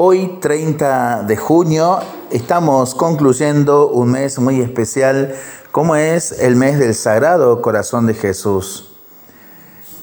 [0.00, 1.98] Hoy, 30 de junio,
[2.30, 5.34] estamos concluyendo un mes muy especial,
[5.72, 8.96] como es el mes del Sagrado Corazón de Jesús.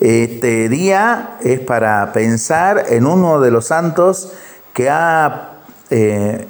[0.02, 4.34] Este día es para pensar en uno de los santos
[4.74, 6.46] que ha, eh,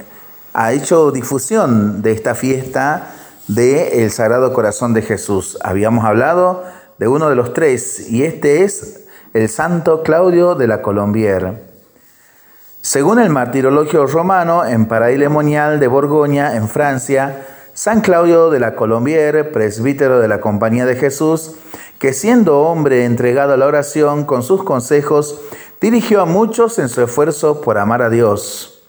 [0.53, 3.13] ha hecho difusión de esta fiesta
[3.47, 5.59] del Sagrado Corazón de Jesús.
[5.61, 6.63] Habíamos hablado
[6.97, 9.05] de uno de los tres y este es
[9.35, 11.74] el santo Claudio de la Colombier.
[12.85, 17.43] Según el martirologio romano, en Paraílemonial de Borgoña, en Francia,
[17.73, 21.55] San Claudio de la Colombier, presbítero de la Compañía de Jesús,
[21.97, 25.41] que siendo hombre entregado a la oración con sus consejos,
[25.81, 28.83] dirigió a muchos en su esfuerzo por amar a Dios.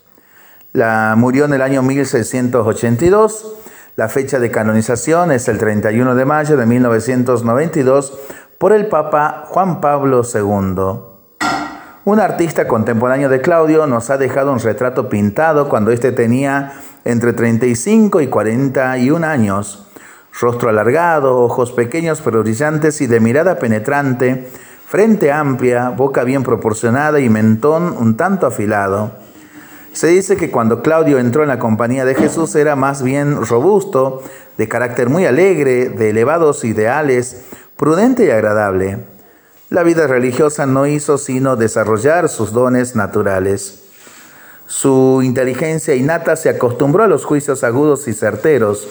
[0.74, 3.54] La murió en el año 1682.
[3.96, 8.12] La fecha de canonización es el 31 de mayo de 1992
[8.59, 11.05] por el Papa Juan Pablo II.
[12.06, 16.74] Un artista contemporáneo de Claudio nos ha dejado un retrato pintado cuando éste tenía
[17.05, 19.88] entre 35 y 41 años.
[20.40, 24.48] Rostro alargado, ojos pequeños pero brillantes y de mirada penetrante,
[24.87, 29.10] frente amplia, boca bien proporcionada y mentón un tanto afilado.
[29.91, 34.23] Se dice que cuando Claudio entró en la compañía de Jesús era más bien robusto,
[34.57, 37.43] de carácter muy alegre, de elevados ideales,
[37.76, 39.15] prudente y agradable.
[39.68, 43.82] La vida religiosa no hizo sino desarrollar sus dones naturales.
[44.66, 48.86] Su inteligencia innata se acostumbró a los juicios agudos y certeros.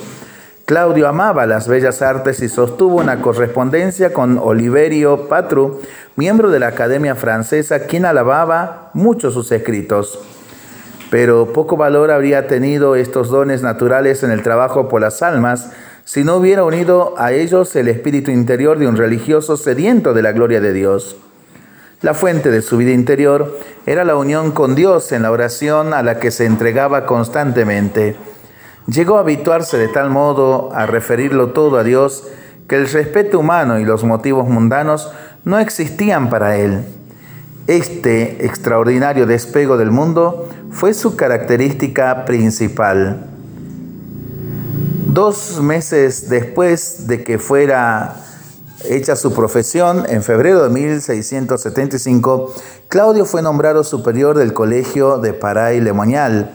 [0.65, 5.79] Claudio amaba las bellas artes y sostuvo una correspondencia con Oliverio Patru,
[6.17, 10.19] miembro de la Academia Francesa, quien alababa mucho sus escritos.
[11.09, 15.71] Pero poco valor habría tenido estos dones naturales en el trabajo por las almas
[16.03, 20.31] si no hubiera unido a ellos el espíritu interior de un religioso sediento de la
[20.31, 21.17] gloria de Dios.
[22.01, 26.03] La fuente de su vida interior era la unión con Dios en la oración a
[26.03, 28.15] la que se entregaba constantemente.
[28.87, 32.27] Llegó a habituarse de tal modo a referirlo todo a Dios
[32.67, 35.11] que el respeto humano y los motivos mundanos
[35.43, 36.83] no existían para él.
[37.67, 43.25] Este extraordinario despego del mundo fue su característica principal.
[45.07, 48.17] Dos meses después de que fuera
[48.83, 52.53] hecha su profesión, en febrero de 1675,
[52.87, 56.51] Claudio fue nombrado superior del colegio de Paray Lemoñal.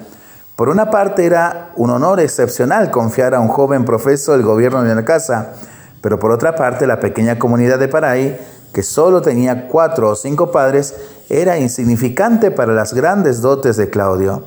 [0.54, 4.94] Por una parte era un honor excepcional confiar a un joven profesor el gobierno de
[4.94, 5.54] la casa,
[6.03, 8.38] pero por otra parte la pequeña comunidad de Paray,
[8.73, 10.95] que solo tenía cuatro o cinco padres,
[11.29, 14.45] era insignificante para las grandes dotes de Claudio.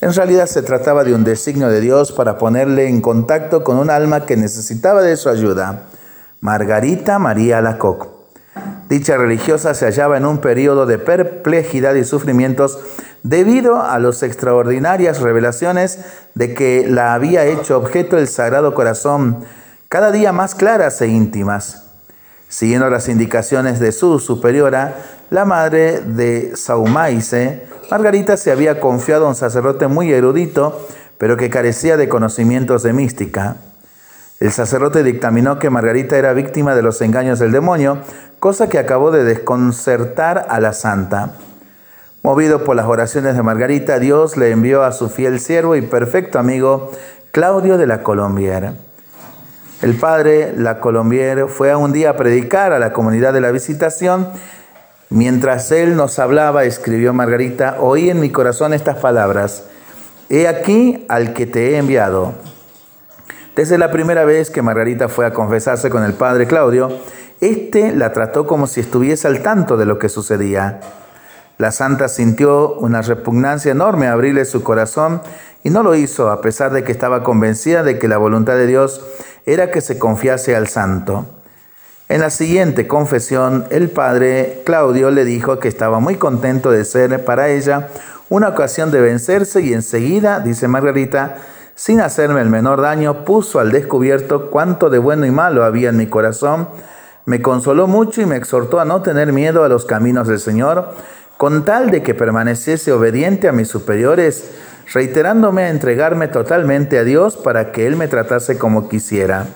[0.00, 3.90] En realidad se trataba de un designio de Dios para ponerle en contacto con un
[3.90, 5.88] alma que necesitaba de su ayuda,
[6.40, 8.08] Margarita María Lacoc.
[8.88, 12.78] Dicha religiosa se hallaba en un periodo de perplejidad y sufrimientos
[13.22, 15.98] debido a las extraordinarias revelaciones
[16.34, 19.44] de que la había hecho objeto el Sagrado Corazón,
[19.90, 21.89] cada día más claras e íntimas.
[22.50, 24.96] Siguiendo las indicaciones de su superiora,
[25.30, 27.62] la madre de Saumaise,
[27.92, 30.84] Margarita se había confiado a un sacerdote muy erudito,
[31.16, 33.56] pero que carecía de conocimientos de mística.
[34.40, 37.98] El sacerdote dictaminó que Margarita era víctima de los engaños del demonio,
[38.40, 41.34] cosa que acabó de desconcertar a la santa.
[42.24, 46.40] Movido por las oraciones de Margarita, Dios le envió a su fiel siervo y perfecto
[46.40, 46.90] amigo
[47.30, 48.74] Claudio de la Colombiera.
[49.82, 54.28] El padre La Colombier fue un día a predicar a la comunidad de la visitación
[55.12, 59.64] Mientras él nos hablaba, escribió Margarita, oí en mi corazón estas palabras,
[60.28, 62.34] He aquí al que te he enviado.
[63.56, 66.96] Desde la primera vez que Margarita fue a confesarse con el padre Claudio,
[67.40, 70.78] éste la trató como si estuviese al tanto de lo que sucedía.
[71.60, 75.20] La santa sintió una repugnancia enorme a abrirle su corazón
[75.62, 78.66] y no lo hizo a pesar de que estaba convencida de que la voluntad de
[78.66, 79.04] Dios
[79.44, 81.26] era que se confiase al santo.
[82.08, 87.26] En la siguiente confesión, el padre Claudio le dijo que estaba muy contento de ser
[87.26, 87.88] para ella
[88.30, 91.36] una ocasión de vencerse y enseguida, dice Margarita,
[91.74, 95.98] sin hacerme el menor daño, puso al descubierto cuánto de bueno y malo había en
[95.98, 96.70] mi corazón,
[97.26, 100.94] me consoló mucho y me exhortó a no tener miedo a los caminos del Señor,
[101.40, 104.50] con tal de que permaneciese obediente a mis superiores,
[104.92, 109.46] reiterándome a entregarme totalmente a Dios para que Él me tratase como quisiera.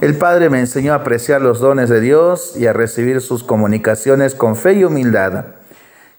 [0.00, 4.36] El Padre me enseñó a apreciar los dones de Dios y a recibir sus comunicaciones
[4.36, 5.46] con fe y humildad.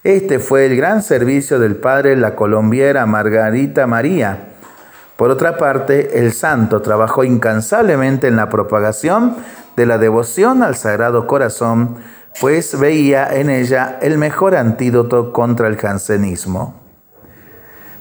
[0.03, 4.49] Este fue el gran servicio del Padre la colombiera Margarita María.
[5.15, 9.37] Por otra parte, el santo trabajó incansablemente en la propagación
[9.77, 11.95] de la devoción al Sagrado Corazón,
[12.39, 16.81] pues veía en ella el mejor antídoto contra el jansenismo.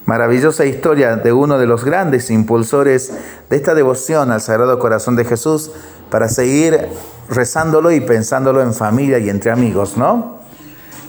[0.06, 3.12] Maravillosa historia de uno de los grandes impulsores
[3.48, 5.70] de esta devoción al Sagrado Corazón de Jesús
[6.10, 6.88] para seguir
[7.30, 10.40] rezándolo y pensándolo en familia y entre amigos, ¿no?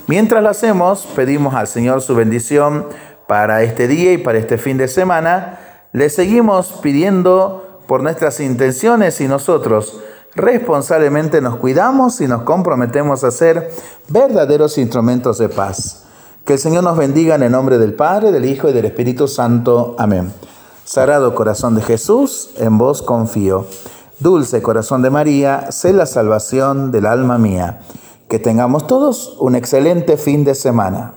[0.07, 2.88] Mientras lo hacemos, pedimos al Señor su bendición
[3.27, 5.60] para este día y para este fin de semana.
[5.92, 10.00] Le seguimos pidiendo por nuestras intenciones y nosotros
[10.36, 13.72] responsablemente nos cuidamos y nos comprometemos a ser
[14.10, 16.04] verdaderos instrumentos de paz.
[16.46, 19.28] Que el Señor nos bendiga en el nombre del Padre, del Hijo y del Espíritu
[19.28, 19.96] Santo.
[19.98, 20.32] Amén.
[20.84, 23.66] Sagrado corazón de Jesús, en vos confío.
[24.20, 27.82] Dulce corazón de María, sé la salvación del alma mía.
[28.28, 31.14] Que tengamos todos un excelente fin de semana.